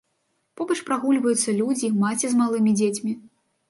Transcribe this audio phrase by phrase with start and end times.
[0.61, 3.19] Побач прагульваюцца людзі, маці з малымі дзецьмі.